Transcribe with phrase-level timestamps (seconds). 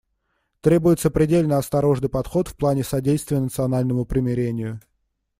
[0.61, 4.81] Требуется предельно осторожный подход в плане содействия национальному примирению.